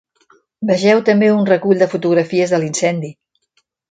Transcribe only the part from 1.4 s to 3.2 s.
recull de fotografies de l’incendi.